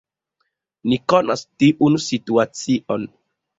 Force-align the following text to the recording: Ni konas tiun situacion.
Ni 0.93 0.99
konas 1.13 1.45
tiun 1.65 2.01
situacion. 2.09 3.09